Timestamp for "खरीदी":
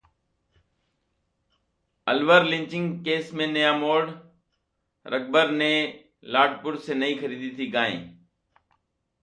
7.19-7.55